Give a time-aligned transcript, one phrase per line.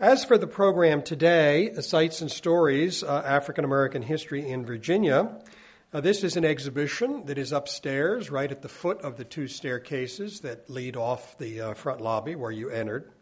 [0.00, 5.38] As for the program today, Sights and Stories uh, African American History in Virginia,
[5.92, 9.46] uh, this is an exhibition that is upstairs, right at the foot of the two
[9.46, 13.12] staircases that lead off the uh, front lobby where you entered.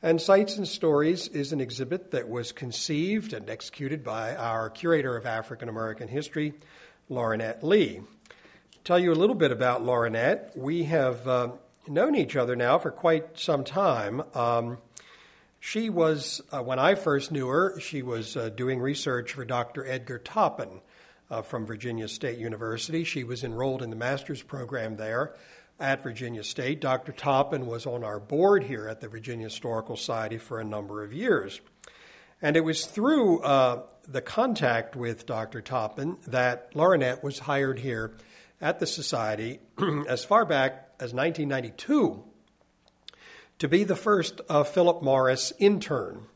[0.00, 5.16] And Sights and Stories is an exhibit that was conceived and executed by our curator
[5.16, 6.54] of African American history,
[7.10, 8.02] Lauranett Lee.
[8.70, 11.48] To tell you a little bit about Lauranett, we have uh,
[11.88, 14.22] known each other now for quite some time.
[14.32, 14.78] Um,
[15.60, 19.86] she was, uh, when I first knew her, she was uh, doing research for Dr.
[19.86, 20.80] Edgar Toppin
[21.30, 23.04] uh, from Virginia State University.
[23.04, 25.34] She was enrolled in the master's program there
[25.80, 26.80] at Virginia State.
[26.80, 27.12] Dr.
[27.12, 31.12] Toppin was on our board here at the Virginia Historical Society for a number of
[31.12, 31.60] years.
[32.40, 35.60] And it was through uh, the contact with Dr.
[35.60, 38.14] Toppin that Lauranett was hired here
[38.60, 39.60] at the Society
[40.08, 42.24] as far back as 1992
[43.58, 46.26] to be the first uh, Philip Morris intern.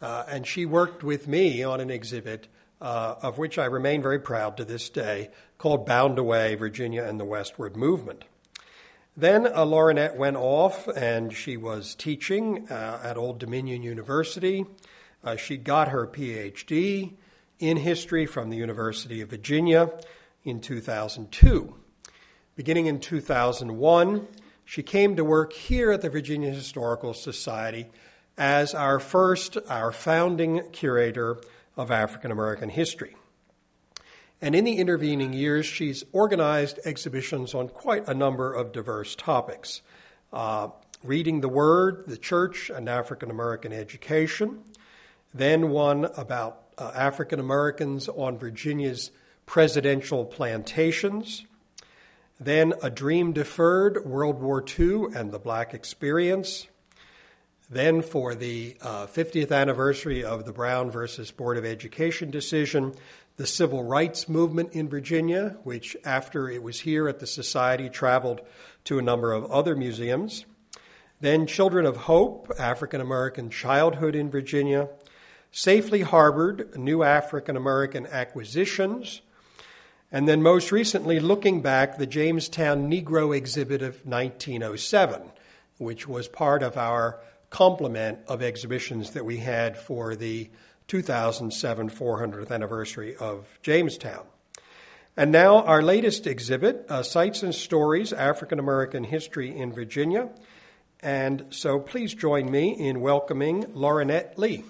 [0.00, 2.48] Uh, and she worked with me on an exhibit
[2.80, 7.20] uh, of which I remain very proud to this day called Bound Away Virginia and
[7.20, 8.24] the Westward Movement.
[9.16, 14.64] Then uh, Lauranett went off and she was teaching uh, at Old Dominion University.
[15.22, 17.12] Uh, she got her PhD
[17.58, 19.90] in history from the University of Virginia
[20.44, 21.74] in 2002.
[22.56, 24.26] Beginning in 2001,
[24.70, 27.86] she came to work here at the Virginia Historical Society
[28.38, 31.40] as our first, our founding curator
[31.76, 33.16] of African American history.
[34.40, 39.82] And in the intervening years, she's organized exhibitions on quite a number of diverse topics
[40.32, 40.68] uh,
[41.02, 44.60] reading the Word, the Church, and African American education,
[45.34, 49.10] then one about uh, African Americans on Virginia's
[49.46, 51.44] presidential plantations,
[52.40, 56.66] then A Dream Deferred, World War II and the Black Experience.
[57.68, 62.94] Then, for the uh, 50th anniversary of the Brown versus Board of Education decision,
[63.36, 68.40] the Civil Rights Movement in Virginia, which, after it was here at the Society, traveled
[68.84, 70.46] to a number of other museums.
[71.20, 74.88] Then, Children of Hope, African American Childhood in Virginia.
[75.52, 79.20] Safely Harbored, New African American Acquisitions,
[80.12, 85.22] and then most recently, looking back, the Jamestown Negro exhibit of 1907,
[85.78, 90.50] which was part of our complement of exhibitions that we had for the
[90.88, 94.26] 2007 400th anniversary of Jamestown.
[95.16, 100.30] And now, our latest exhibit, uh, Sights and Stories African American History in Virginia.
[101.00, 104.64] And so please join me in welcoming Lauranett Lee.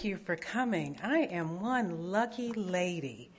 [0.00, 0.96] Thank you for coming.
[1.02, 3.30] I am one lucky lady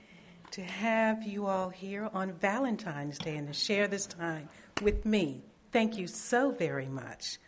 [0.52, 4.48] to have you all here on Valentine's Day and to share this time
[4.80, 5.42] with me.
[5.72, 7.40] Thank you so very much.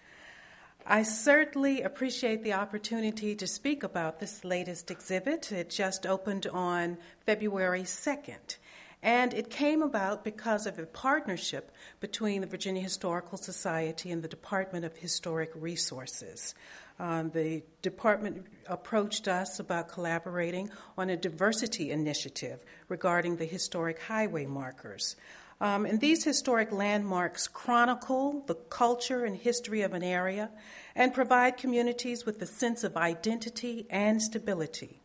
[0.84, 5.52] I certainly appreciate the opportunity to speak about this latest exhibit.
[5.52, 8.56] It just opened on February 2nd.
[9.00, 11.70] And it came about because of a partnership
[12.00, 16.56] between the Virginia Historical Society and the Department of Historic Resources.
[16.98, 24.46] Um, the department approached us about collaborating on a diversity initiative regarding the historic highway
[24.46, 25.16] markers.
[25.60, 30.50] Um, and these historic landmarks chronicle the culture and history of an area
[30.94, 35.00] and provide communities with a sense of identity and stability.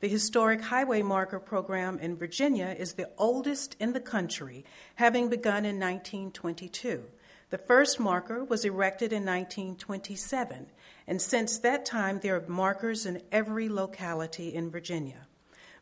[0.00, 4.64] The Historic Highway Marker Program in Virginia is the oldest in the country,
[4.96, 7.04] having begun in 1922.
[7.50, 10.66] The first marker was erected in 1927
[11.06, 15.26] and since that time, there are markers in every locality in Virginia.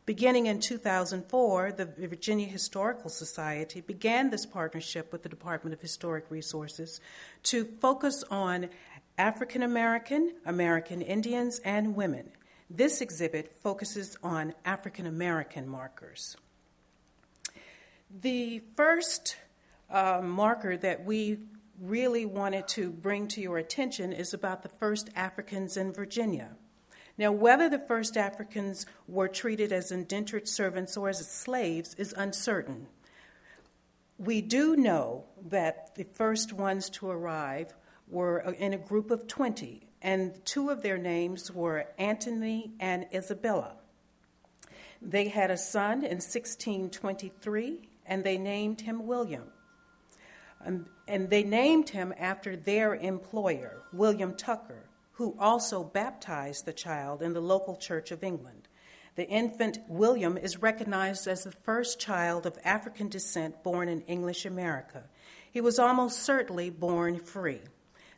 [0.05, 6.25] Beginning in 2004, the Virginia Historical Society began this partnership with the Department of Historic
[6.29, 6.99] Resources
[7.43, 8.69] to focus on
[9.17, 12.31] African American, American Indians, and women.
[12.67, 16.35] This exhibit focuses on African American markers.
[18.09, 19.37] The first
[19.89, 21.37] uh, marker that we
[21.81, 26.55] really wanted to bring to your attention is about the first Africans in Virginia.
[27.17, 32.87] Now, whether the first Africans were treated as indentured servants or as slaves is uncertain.
[34.17, 37.73] We do know that the first ones to arrive
[38.07, 43.75] were in a group of 20, and two of their names were Antony and Isabella.
[45.01, 49.51] They had a son in 1623, and they named him William.
[50.59, 57.21] And, and they named him after their employer, William Tucker, who also baptized the child
[57.21, 58.69] in the local Church of England.
[59.15, 64.45] The infant William is recognized as the first child of African descent born in English
[64.45, 65.03] America.
[65.51, 67.59] He was almost certainly born free.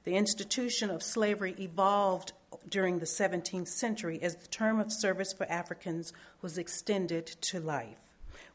[0.04, 2.34] The institution of slavery evolved
[2.70, 6.14] during the 17th century as the term of service for Africans
[6.44, 8.03] was extended to life.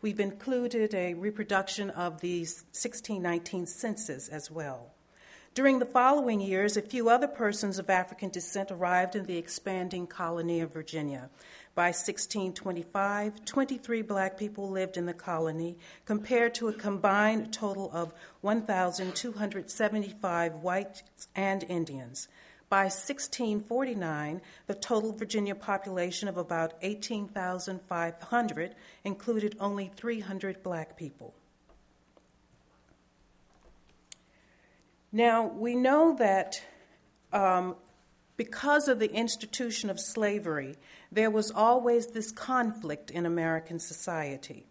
[0.01, 4.93] We've included a reproduction of the 1619 census as well.
[5.55, 10.07] During the following years, a few other persons of African descent arrived in the expanding
[10.07, 11.31] colony of Virginia.
[11.75, 18.15] By 1625, 23 black people lived in the colony, compared to a combined total of
[18.43, 21.03] 1,275 whites
[21.35, 22.29] and Indians.
[22.69, 28.75] By 1649, the total Virginia population of about 18,500
[29.05, 31.35] included only 300 black people.
[35.11, 36.63] Now, we know that
[37.33, 37.77] um,
[38.37, 40.77] because of the institution of slavery,
[41.11, 44.67] there was always this conflict in American society.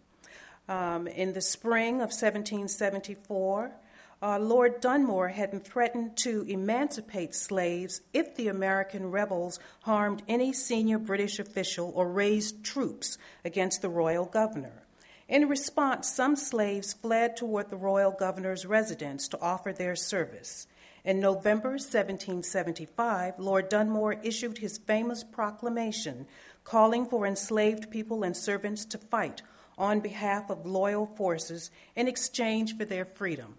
[0.68, 3.72] Um, in the spring of 1774,
[4.20, 10.98] uh, Lord Dunmore had threatened to emancipate slaves if the American rebels harmed any senior
[10.98, 14.82] British official or raised troops against the royal governor.
[15.28, 20.66] In response, some slaves fled toward the royal governor's residence to offer their service.
[21.04, 26.26] In November 1775, Lord Dunmore issued his famous proclamation
[26.64, 29.42] calling for enslaved people and servants to fight
[29.76, 33.54] on behalf of loyal forces in exchange for their freedom.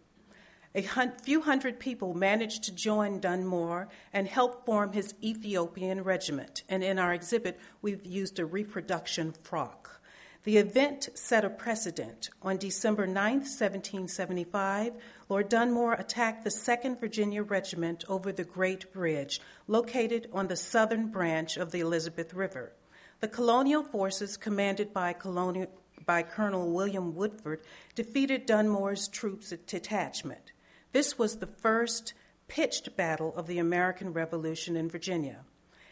[0.75, 0.83] A
[1.24, 7.00] few hundred people managed to join Dunmore and help form his Ethiopian regiment, and in
[7.00, 10.00] our exhibit, we've used a reproduction frock.
[10.44, 12.30] The event set a precedent.
[12.44, 14.94] On December 9, 1775,
[15.27, 21.07] Lord Dunmore attacked the 2nd Virginia Regiment over the Great Bridge, located on the southern
[21.07, 22.74] branch of the Elizabeth River.
[23.21, 25.68] The colonial forces, commanded by, colonial,
[26.06, 27.62] by Colonel William Woodford,
[27.95, 30.51] defeated Dunmore's troops detachment.
[30.91, 32.13] This was the first
[32.47, 35.45] pitched battle of the American Revolution in Virginia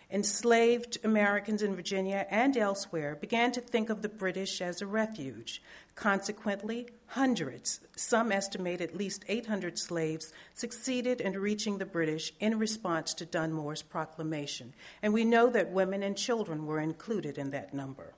[0.09, 5.61] enslaved Americans in Virginia and elsewhere began to think of the British as a refuge.
[5.95, 13.13] Consequently, hundreds, some estimate at least 800 slaves, succeeded in reaching the British in response
[13.15, 14.73] to Dunmore's proclamation.
[15.01, 18.13] And we know that women and children were included in that number.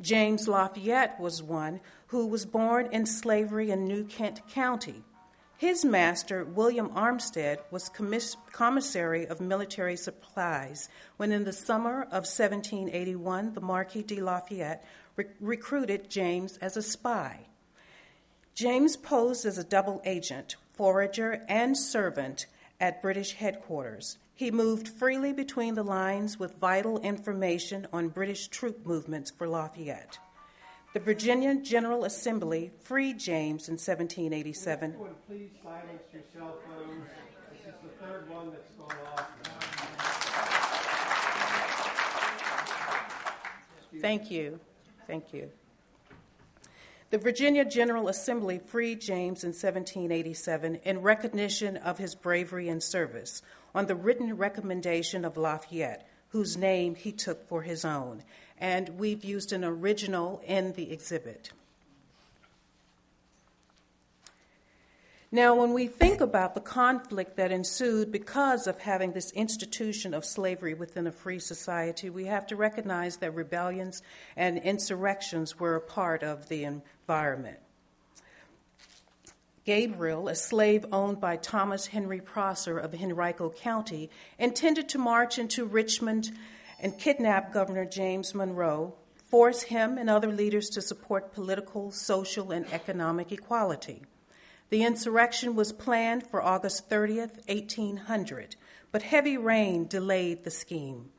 [0.00, 5.02] James Lafayette was one who was born in slavery in New Kent County
[5.60, 12.24] his master, William Armistead, was commiss- commissary of military supplies when, in the summer of
[12.24, 14.82] 1781, the Marquis de Lafayette
[15.16, 17.40] re- recruited James as a spy.
[18.54, 22.46] James posed as a double agent, forager, and servant
[22.80, 24.16] at British headquarters.
[24.34, 30.18] He moved freely between the lines with vital information on British troop movements for Lafayette.
[30.92, 34.96] The Virginia General Assembly freed James in 1787.
[35.28, 37.04] please silence your cell phones.
[37.52, 39.28] This is the third one that's gone off.
[44.00, 44.58] Thank you.
[45.06, 45.50] Thank you.
[47.10, 53.42] The Virginia General Assembly freed James in 1787 in recognition of his bravery and service
[53.76, 58.24] on the written recommendation of Lafayette, whose name he took for his own,
[58.60, 61.50] and we've used an original in the exhibit.
[65.32, 70.24] Now, when we think about the conflict that ensued because of having this institution of
[70.24, 74.02] slavery within a free society, we have to recognize that rebellions
[74.36, 77.58] and insurrections were a part of the environment.
[79.64, 85.64] Gabriel, a slave owned by Thomas Henry Prosser of Henrico County, intended to march into
[85.64, 86.32] Richmond
[86.80, 88.94] and kidnap Governor James Monroe,
[89.30, 94.02] force him and other leaders to support political, social, and economic equality.
[94.70, 98.56] The insurrection was planned for August 30th, 1800,
[98.92, 101.10] but heavy rain delayed the scheme.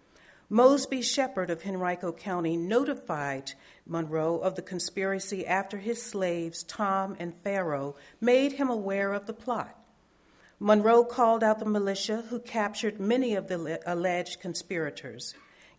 [0.49, 3.53] Mosby Shepard of Henrico County notified
[3.85, 9.33] Monroe of the conspiracy after his slaves, Tom and Pharaoh, made him aware of the
[9.33, 9.77] plot.
[10.59, 15.33] Monroe called out the militia, who captured many of the alleged conspirators.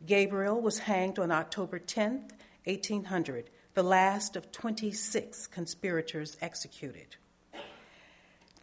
[0.07, 2.25] Gabriel was hanged on October 10,
[2.65, 7.17] 1800, the last of 26 conspirators executed.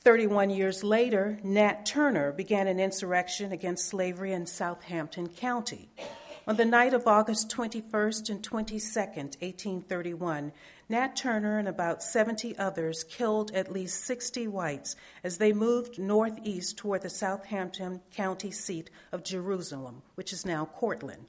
[0.02, 5.90] 31 years later, Nat Turner began an insurrection against slavery in Southampton County.
[6.48, 10.52] On the night of August 21st and 22nd, 1831,
[10.92, 16.78] Nat Turner and about 70 others killed at least 60 whites as they moved northeast
[16.78, 21.28] toward the Southampton County seat of Jerusalem, which is now Courtland.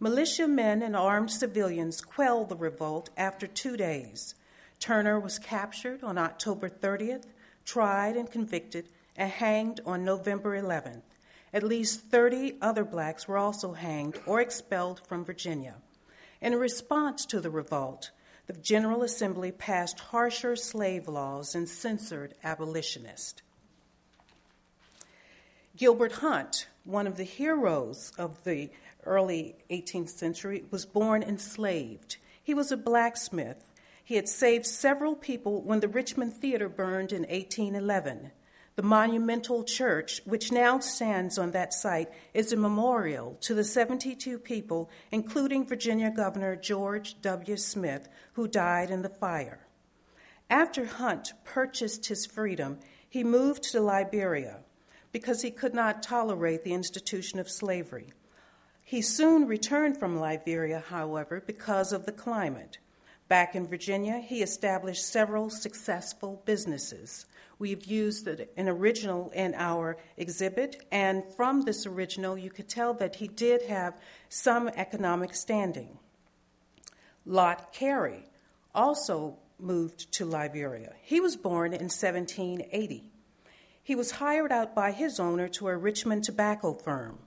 [0.00, 4.34] Militiamen and armed civilians quelled the revolt after two days.
[4.80, 7.26] Turner was captured on October 30th,
[7.66, 11.02] tried and convicted, and hanged on November 11th.
[11.52, 15.74] At least 30 other blacks were also hanged or expelled from Virginia.
[16.40, 18.10] In response to the revolt,
[18.46, 23.42] the General Assembly passed harsher slave laws and censored abolitionists.
[25.76, 28.70] Gilbert Hunt, one of the heroes of the
[29.04, 32.16] early 18th century, was born enslaved.
[32.42, 33.72] He was a blacksmith.
[34.04, 38.30] He had saved several people when the Richmond Theater burned in 1811.
[38.76, 44.38] The monumental church, which now stands on that site, is a memorial to the 72
[44.38, 47.56] people, including Virginia Governor George W.
[47.56, 49.60] Smith, who died in the fire.
[50.50, 54.58] After Hunt purchased his freedom, he moved to Liberia
[55.12, 58.12] because he could not tolerate the institution of slavery.
[58.82, 62.78] He soon returned from Liberia, however, because of the climate.
[63.28, 67.26] Back in Virginia, he established several successful businesses.
[67.58, 73.16] We've used an original in our exhibit, and from this original, you could tell that
[73.16, 73.94] he did have
[74.28, 75.98] some economic standing.
[77.24, 78.26] Lot Carey
[78.74, 80.92] also moved to Liberia.
[81.00, 83.04] He was born in 1780.
[83.82, 87.18] He was hired out by his owner to a Richmond tobacco firm.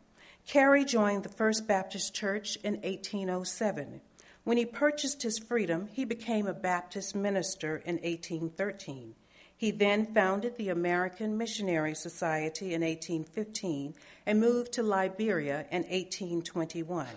[0.46, 4.02] Carey joined the First Baptist Church in 1807.
[4.48, 9.14] When he purchased his freedom, he became a Baptist minister in 1813.
[9.58, 13.94] He then founded the American Missionary Society in 1815
[14.26, 17.08] and moved to Liberia in 1821.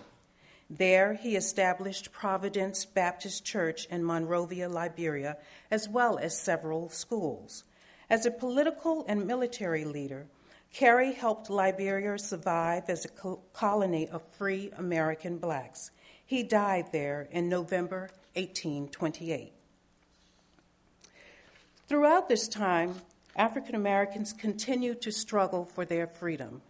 [0.69, 5.37] There, he established Providence Baptist Church in Monrovia, Liberia,
[5.71, 7.63] as well as several schools.
[8.09, 10.27] As a political and military leader,
[10.73, 15.91] Carey helped Liberia survive as a colony of free American blacks.
[16.31, 19.51] He died there in November 1828.
[21.89, 22.95] Throughout this time,
[23.35, 26.61] African Americans continued to struggle for their freedom.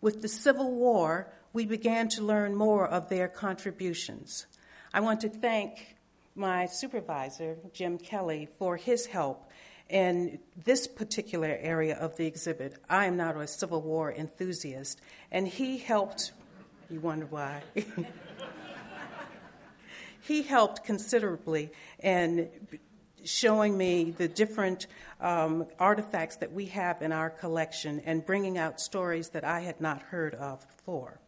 [0.00, 4.46] With the Civil War, we began to learn more of their contributions.
[4.94, 5.96] I want to thank
[6.36, 9.50] my supervisor, Jim Kelly, for his help
[9.88, 12.76] in this particular area of the exhibit.
[12.88, 15.00] I am not a Civil War enthusiast,
[15.32, 16.30] and he helped.
[16.88, 17.64] You wonder why?
[20.28, 22.48] he helped considerably in
[23.24, 24.86] showing me the different
[25.20, 29.80] um, artifacts that we have in our collection and bringing out stories that I had
[29.80, 31.18] not heard of before.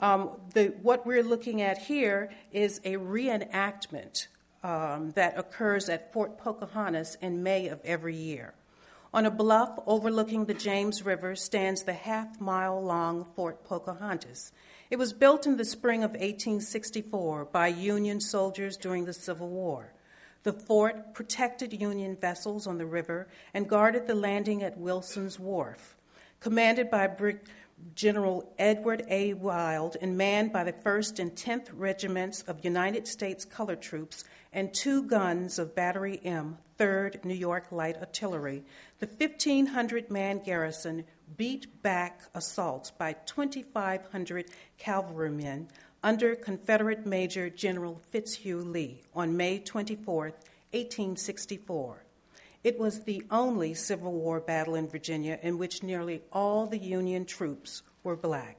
[0.00, 4.26] Um, the, what we're looking at here is a reenactment
[4.62, 8.54] um, that occurs at Fort Pocahontas in May of every year.
[9.14, 14.52] On a bluff overlooking the James River stands the half mile long Fort Pocahontas.
[14.90, 19.92] It was built in the spring of 1864 by Union soldiers during the Civil War.
[20.44, 25.96] The fort protected Union vessels on the river and guarded the landing at Wilson's Wharf.
[26.40, 27.40] Commanded by Brig-
[27.94, 29.34] General Edward A.
[29.34, 34.72] Wild and manned by the 1st and 10th Regiments of United States Colored Troops and
[34.72, 38.64] two guns of Battery M, 3rd New York Light Artillery,
[38.98, 41.04] the 1,500 man garrison
[41.36, 44.46] beat back assaults by 2,500
[44.78, 45.68] cavalrymen
[46.02, 52.04] under Confederate Major General Fitzhugh Lee on May 24, 1864.
[52.64, 57.24] It was the only Civil War battle in Virginia in which nearly all the Union
[57.24, 58.58] troops were black.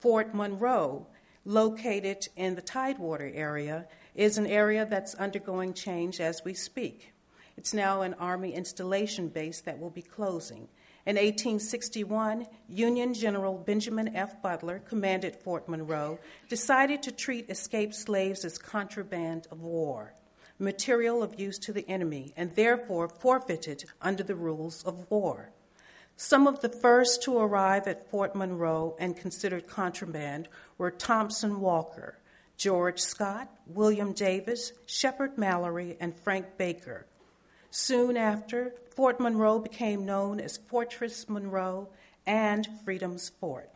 [0.00, 1.06] Fort Monroe,
[1.44, 7.12] located in the Tidewater area, is an area that's undergoing change as we speak.
[7.58, 10.68] It's now an Army installation base that will be closing.
[11.06, 14.40] In 1861, Union General Benjamin F.
[14.40, 20.14] Butler, commanded Fort Monroe, decided to treat escaped slaves as contraband of war,
[20.60, 25.50] material of use to the enemy, and therefore forfeited under the rules of war.
[26.16, 30.46] Some of the first to arrive at Fort Monroe and considered contraband
[30.78, 32.20] were Thompson Walker,
[32.56, 37.04] George Scott, William Davis, Shepard Mallory, and Frank Baker.
[37.70, 41.88] Soon after, Fort Monroe became known as Fortress Monroe
[42.26, 43.70] and Freedom's Fort.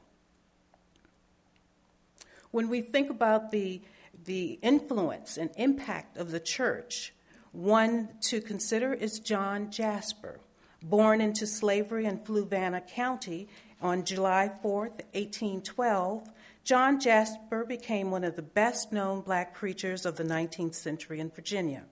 [2.50, 3.80] When we think about the,
[4.24, 7.12] the influence and impact of the church,
[7.52, 10.40] one to consider is John Jasper.
[10.82, 13.48] Born into slavery in Fluvanna County
[13.80, 16.28] on July 4, 1812,
[16.64, 21.30] John Jasper became one of the best known black preachers of the 19th century in
[21.30, 21.84] Virginia.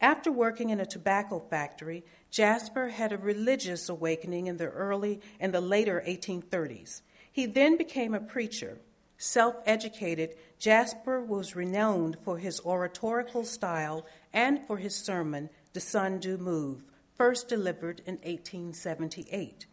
[0.00, 5.52] After working in a tobacco factory, Jasper had a religious awakening in the early and
[5.52, 7.02] the later 1830s.
[7.32, 8.78] He then became a preacher.
[9.16, 16.20] Self educated, Jasper was renowned for his oratorical style and for his sermon, The Sun
[16.20, 16.84] Do Move,
[17.16, 19.66] first delivered in 1878.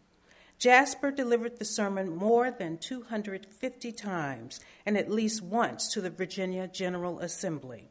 [0.57, 6.67] Jasper delivered the sermon more than 250 times and at least once to the Virginia
[6.67, 7.89] General Assembly.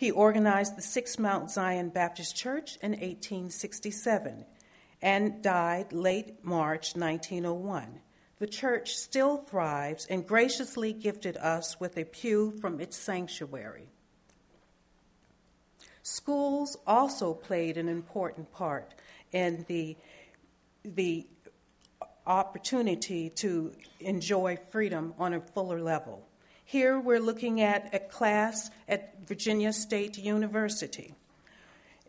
[0.00, 4.46] He organized the Six Mount Zion Baptist Church in 1867
[5.02, 8.00] and died late March 1901.
[8.38, 13.90] The church still thrives and graciously gifted us with a pew from its sanctuary.
[16.02, 18.94] Schools also played an important part
[19.32, 19.98] in the,
[20.82, 21.26] the
[22.26, 26.26] opportunity to enjoy freedom on a fuller level.
[26.70, 31.14] Here we're looking at a class at Virginia State University.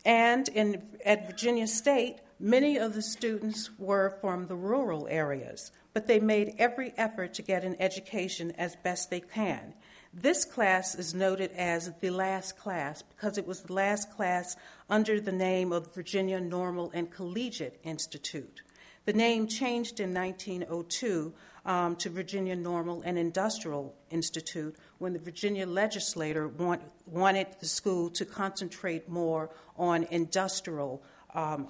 [0.06, 6.06] And in, at Virginia State, many of the students were from the rural areas, but
[6.06, 9.74] they made every effort to get an education as best they can.
[10.14, 14.56] This class is noted as the last class because it was the last class
[14.88, 18.62] under the name of Virginia Normal and Collegiate Institute.
[19.06, 21.34] The name changed in 1902
[21.66, 28.10] um, to Virginia Normal and Industrial Institute when the Virginia legislature want, wanted the school
[28.12, 31.04] to concentrate more on industrial
[31.34, 31.68] um,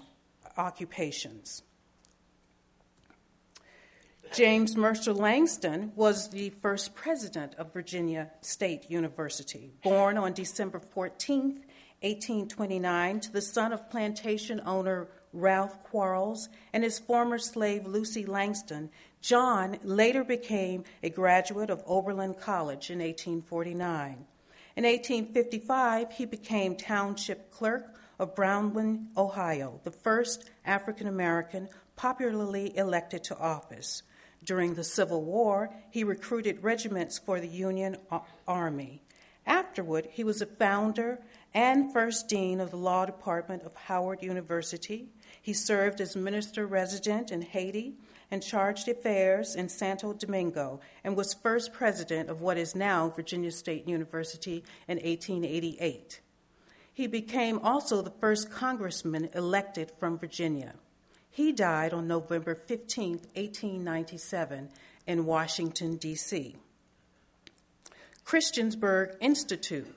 [0.58, 1.64] occupations.
[4.34, 11.62] James Mercer Langston was the first president of Virginia State University, born on December 14,
[12.02, 18.90] 1829, to the son of plantation owner Ralph Quarles, and his former slave Lucy Langston,
[19.22, 24.26] John later became a graduate of Oberlin College in 1849.
[24.76, 33.24] In 1855, he became township clerk of Brownhelm, Ohio, the first African American popularly elected
[33.26, 34.02] to office.
[34.44, 37.98] During the Civil War, he recruited regiments for the Union
[38.48, 39.04] Army.
[39.46, 41.20] Afterward, he was a founder
[41.54, 45.10] and first dean of the law department of Howard University.
[45.40, 47.96] He served as minister resident in Haiti
[48.32, 53.52] and chargé d'affaires in Santo Domingo and was first president of what is now Virginia
[53.52, 56.22] State University in 1888.
[56.94, 60.76] He became also the first congressman elected from Virginia.
[61.30, 64.70] He died on November 15, 1897,
[65.08, 66.56] in Washington, D.C.
[68.26, 69.96] Christiansburg Institute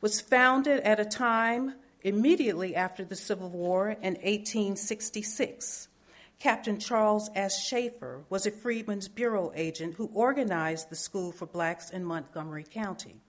[0.00, 5.88] was founded at a time immediately after the Civil War in 1866.
[6.42, 7.64] Captain Charles S.
[7.64, 13.20] Schaeffer was a Freedmen's Bureau agent who organized the School for Blacks in Montgomery County.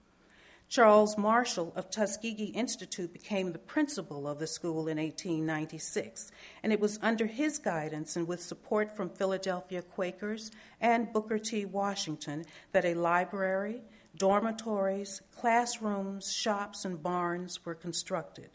[0.68, 6.32] Charles Marshall of Tuskegee Institute became the principal of the school in 1896,
[6.64, 10.50] and it was under his guidance and with support from Philadelphia Quakers
[10.80, 11.64] and Booker T.
[11.64, 13.82] Washington that a library,
[14.16, 18.50] dormitories, classrooms, shops, and barns were constructed.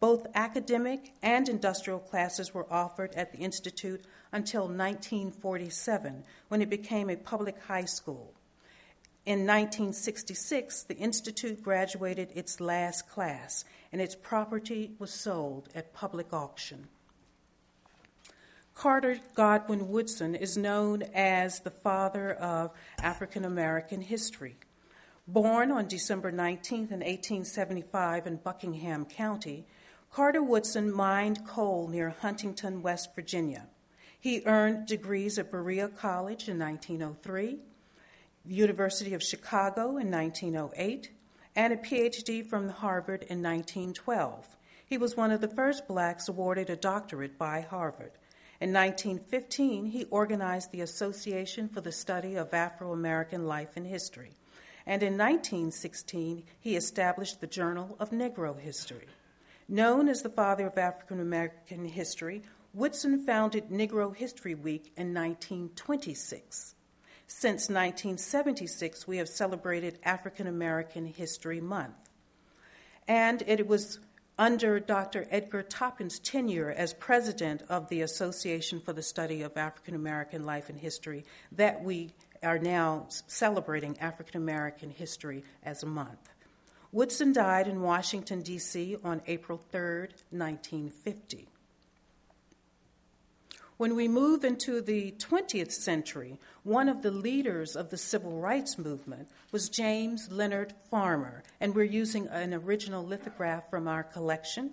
[0.00, 7.10] Both academic and industrial classes were offered at the Institute until 1947, when it became
[7.10, 8.32] a public high school.
[9.26, 16.32] In 1966, the Institute graduated its last class, and its property was sold at public
[16.32, 16.88] auction.
[18.74, 22.70] Carter Godwin Woodson is known as the father of
[23.02, 24.56] African American history.
[25.26, 29.66] Born on December 19, 1875, in Buckingham County,
[30.10, 33.66] Carter Woodson mined coal near Huntington, West Virginia.
[34.18, 37.58] He earned degrees at Berea College in 1903,
[38.44, 41.10] the University of Chicago in 1908,
[41.54, 44.56] and a PhD from Harvard in 1912.
[44.84, 48.12] He was one of the first blacks awarded a doctorate by Harvard.
[48.60, 54.32] In 1915, he organized the Association for the Study of Afro American Life and History
[54.88, 59.06] and in 1916 he established the Journal of Negro History.
[59.68, 66.74] Known as the father of African American history, Woodson founded Negro History Week in 1926.
[67.26, 72.08] Since 1976, we have celebrated African American History Month.
[73.06, 73.98] And it was
[74.38, 75.26] under Dr.
[75.30, 80.70] Edgar Toppin's tenure as president of the Association for the Study of African American Life
[80.70, 86.30] and History that we are now celebrating African American history as a month.
[86.90, 88.96] Woodson died in Washington, D.C.
[89.04, 91.48] on April 3, 1950.
[93.76, 98.78] When we move into the 20th century, one of the leaders of the civil rights
[98.78, 104.70] movement was James Leonard Farmer, and we're using an original lithograph from our collection.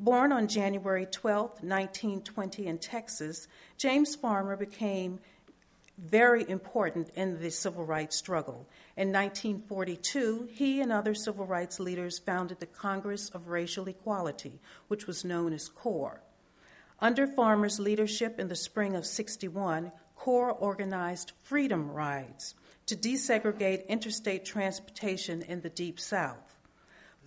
[0.00, 3.46] Born on January 12, 1920, in Texas,
[3.76, 5.20] James Farmer became
[6.00, 8.66] very important in the civil rights struggle.
[8.96, 15.06] In 1942, he and other civil rights leaders founded the Congress of Racial Equality, which
[15.06, 16.22] was known as CORE.
[17.00, 22.54] Under Farmer's leadership in the spring of 61, CORE organized freedom rides
[22.86, 26.58] to desegregate interstate transportation in the Deep South.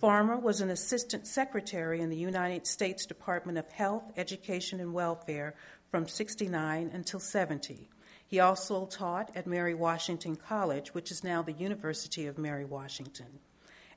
[0.00, 5.54] Farmer was an assistant secretary in the United States Department of Health, Education, and Welfare
[5.90, 7.88] from 69 until 70.
[8.26, 13.38] He also taught at Mary Washington College, which is now the University of Mary Washington.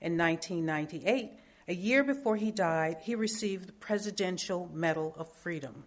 [0.01, 1.31] In 1998,
[1.67, 5.85] a year before he died, he received the Presidential Medal of Freedom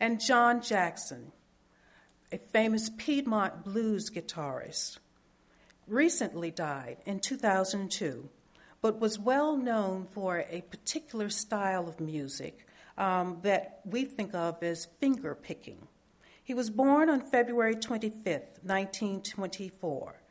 [0.00, 1.32] and John Jackson,
[2.30, 4.98] a famous Piedmont blues guitarist,
[5.86, 8.28] recently died in 2002,
[8.82, 12.65] but was well known for a particular style of music
[12.98, 15.86] um, that we think of as finger picking.
[16.42, 18.24] He was born on February 25,
[18.62, 20.22] 1924.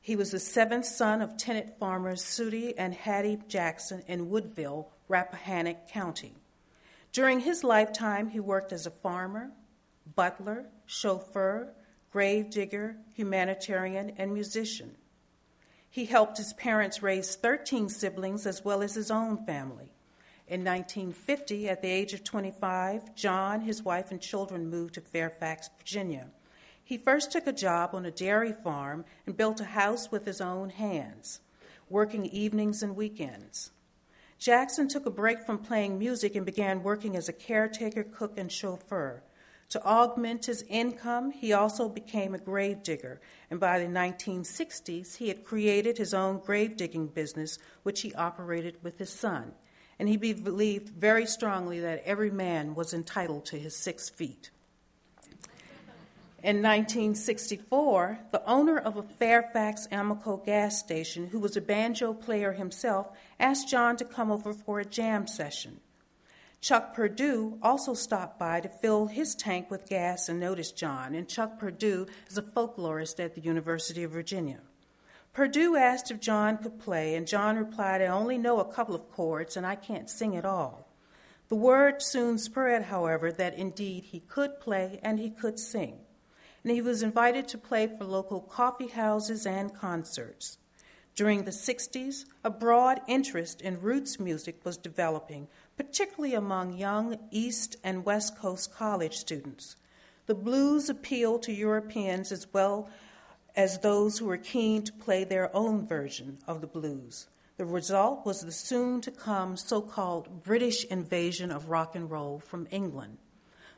[0.00, 5.88] He was the seventh son of tenant farmers Sooty and Hattie Jackson in Woodville, Rappahannock
[5.88, 6.34] County.
[7.12, 9.52] During his lifetime, he worked as a farmer,
[10.14, 11.72] butler, chauffeur,
[12.10, 14.96] grave digger, humanitarian, and musician.
[15.88, 19.93] He helped his parents raise 13 siblings as well as his own family.
[20.46, 25.70] In 1950, at the age of 25, John, his wife, and children moved to Fairfax,
[25.78, 26.26] Virginia.
[26.84, 30.42] He first took a job on a dairy farm and built a house with his
[30.42, 31.40] own hands,
[31.88, 33.70] working evenings and weekends.
[34.38, 38.52] Jackson took a break from playing music and began working as a caretaker, cook, and
[38.52, 39.22] chauffeur.
[39.70, 43.18] To augment his income, he also became a grave digger,
[43.50, 48.76] and by the 1960s, he had created his own grave digging business, which he operated
[48.82, 49.54] with his son.
[49.98, 54.50] And he believed very strongly that every man was entitled to his six feet.
[56.44, 62.52] In 1964, the owner of a Fairfax Amoco gas station, who was a banjo player
[62.52, 63.08] himself,
[63.40, 65.80] asked John to come over for a jam session.
[66.60, 71.26] Chuck Perdue also stopped by to fill his tank with gas and noticed John, and
[71.26, 74.60] Chuck Perdue is a folklorist at the University of Virginia.
[75.34, 79.10] Perdue asked if John could play, and John replied, I only know a couple of
[79.10, 80.88] chords and I can't sing at all.
[81.48, 85.98] The word soon spread, however, that indeed he could play and he could sing
[86.64, 90.56] and he was invited to play for local coffee houses and concerts.
[91.14, 97.76] During the 60s, a broad interest in roots music was developing, particularly among young East
[97.84, 99.76] and West Coast college students.
[100.26, 102.88] The blues appealed to Europeans as well
[103.56, 107.28] as those who were keen to play their own version of the blues.
[107.56, 112.40] The result was the soon to come so called British invasion of rock and roll
[112.40, 113.18] from England.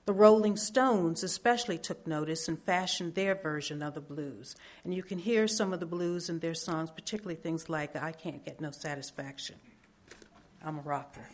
[0.07, 4.55] The Rolling Stones especially took notice and fashioned their version of the blues.
[4.85, 8.13] And you can hear some of the blues in their songs, particularly things like I
[8.13, 9.57] Can't Get No Satisfaction.
[10.65, 11.29] I'm a rocker.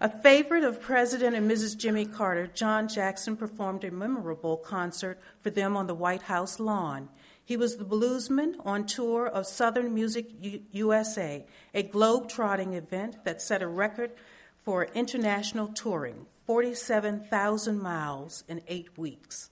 [0.00, 1.76] A favorite of President and Mrs.
[1.76, 7.10] Jimmy Carter, John Jackson performed a memorable concert for them on the White House lawn.
[7.44, 13.42] He was the bluesman on tour of Southern Music U- USA, a globe-trotting event that
[13.42, 14.12] set a record
[14.64, 16.26] for international touring.
[16.46, 19.50] 47,000 miles in eight weeks.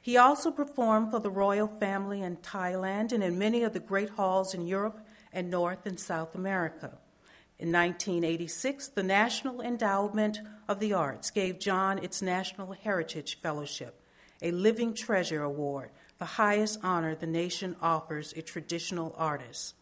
[0.00, 4.10] He also performed for the royal family in Thailand and in many of the great
[4.10, 5.00] halls in Europe
[5.32, 6.98] and North and South America.
[7.58, 13.98] In 1986, the National Endowment of the Arts gave John its National Heritage Fellowship,
[14.42, 19.74] a Living Treasure Award, the highest honor the nation offers a traditional artist.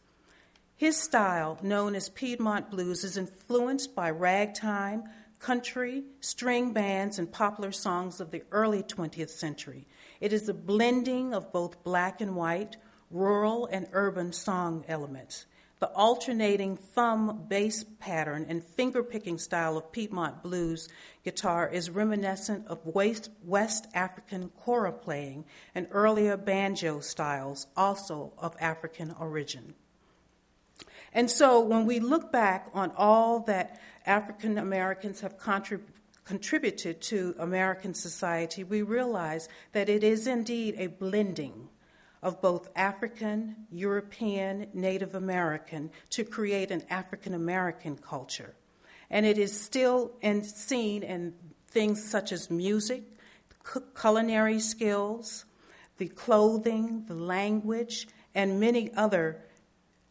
[0.77, 5.05] His style, known as Piedmont blues, is influenced by ragtime,
[5.41, 9.87] country, string bands, and popular songs of the early 20th century.
[10.21, 12.77] It is a blending of both black and white,
[13.11, 15.47] rural and urban song elements.
[15.81, 20.89] The alternating thumb bass pattern and finger picking style of Piedmont blues
[21.25, 29.15] guitar is reminiscent of West, African kora playing and earlier banjo styles, also of African
[29.19, 29.75] origin.
[31.13, 35.37] And so when we look back on all that African Americans have
[36.25, 41.69] contributed to American society, we realize that it is indeed a blending
[42.25, 48.55] of both African, European, Native American to create an African American culture.
[49.11, 51.35] And it is still in, seen in
[51.69, 53.03] things such as music,
[54.01, 55.45] culinary skills,
[55.99, 59.43] the clothing, the language, and many other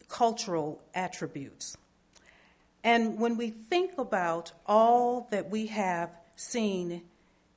[0.07, 1.75] cultural attributes.
[2.83, 7.01] And when we think about all that we have seen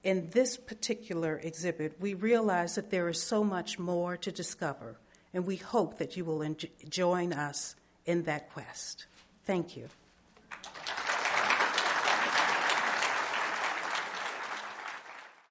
[0.07, 4.95] in this particular exhibit, we realize that there is so much more to discover,
[5.35, 6.47] and we hope that you will
[6.89, 7.75] join us
[8.07, 9.07] in that quest.
[9.45, 9.89] Thank you.